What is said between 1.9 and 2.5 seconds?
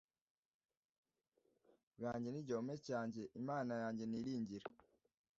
bwanjye n